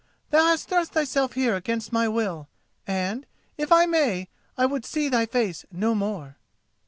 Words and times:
Thou 0.31 0.43
hast 0.47 0.67
thrust 0.67 0.93
thyself 0.93 1.33
here 1.33 1.55
against 1.55 1.93
my 1.93 2.07
will 2.07 2.49
and, 2.87 3.27
if 3.55 3.71
I 3.71 3.85
may, 3.85 4.29
I 4.57 4.65
would 4.65 4.83
see 4.83 5.09
thy 5.09 5.27
face 5.27 5.63
no 5.71 5.93
more." 5.93 6.37